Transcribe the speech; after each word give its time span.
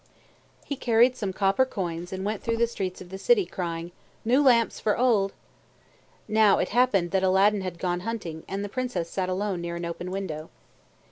He 0.65 0.75
carried 0.75 1.15
some 1.15 1.31
copper 1.31 1.69
lamps 1.77 2.11
and 2.11 2.25
went 2.25 2.41
through 2.41 2.57
the 2.57 2.65
streets 2.65 3.01
of 3.01 3.09
the 3.09 3.19
city 3.19 3.45
crying, 3.45 3.91
"New 4.25 4.41
lamps 4.41 4.79
for 4.79 4.97
old!" 4.97 5.31
Now 6.27 6.57
it 6.57 6.69
happened 6.69 7.11
that 7.11 7.21
Aladdin 7.21 7.61
had 7.61 7.77
gone 7.77 7.99
hunting, 7.99 8.41
and 8.47 8.63
the 8.63 8.67
Princess 8.67 9.11
sat 9.11 9.29
alone 9.29 9.61
near 9.61 9.75
an 9.75 9.85
open 9.85 10.09
window. 10.09 10.49